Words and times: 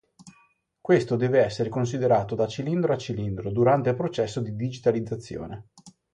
Questo 0.81 1.15
deve 1.15 1.41
essere 1.41 1.69
considerato 1.69 2.33
da 2.33 2.47
cilindro 2.47 2.91
a 2.91 2.97
cilindro 2.97 3.51
durante 3.51 3.89
il 3.91 3.95
processo 3.95 4.39
di 4.41 4.55
digitalizzazione. 4.55 5.67